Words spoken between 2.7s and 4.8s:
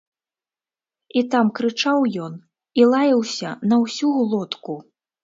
і лаяўся на ўсю глотку.